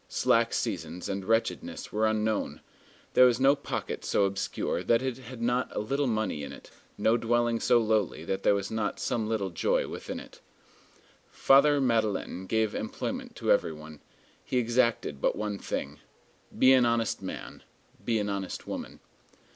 Slack 0.09 0.51
seasons 0.51 1.07
and 1.07 1.23
wretchedness 1.23 1.91
were 1.93 2.07
unknown. 2.07 2.61
There 3.13 3.27
was 3.27 3.39
no 3.39 3.55
pocket 3.55 4.03
so 4.03 4.25
obscure 4.25 4.81
that 4.81 5.03
it 5.03 5.19
had 5.19 5.43
not 5.43 5.71
a 5.75 5.79
little 5.79 6.07
money 6.07 6.41
in 6.41 6.51
it; 6.51 6.71
no 6.97 7.17
dwelling 7.17 7.59
so 7.59 7.77
lowly 7.79 8.25
that 8.25 8.41
there 8.41 8.55
was 8.55 8.71
not 8.71 8.99
some 8.99 9.29
little 9.29 9.51
joy 9.51 9.87
within 9.87 10.19
it. 10.19 10.41
Father 11.29 11.79
Madeleine 11.79 12.47
gave 12.47 12.73
employment 12.73 13.35
to 13.35 13.51
every 13.51 13.73
one. 13.73 13.99
He 14.43 14.57
exacted 14.57 15.21
but 15.21 15.35
one 15.35 15.59
thing: 15.59 15.99
Be 16.57 16.73
an 16.73 16.83
honest 16.87 17.21
man. 17.21 17.61
Be 18.03 18.17
an 18.17 18.27
honest 18.27 18.65
woman. 18.65 19.01